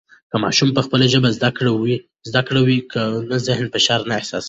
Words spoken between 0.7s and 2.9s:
په خپله ژبه زده کړه و